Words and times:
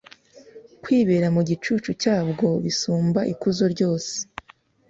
kwibera 0.83 1.27
mu 1.35 1.41
gicucu 1.49 1.91
cyabwo 2.01 2.47
bisumba 2.63 3.19
ikuzo 3.33 3.65
ryose 3.73 4.13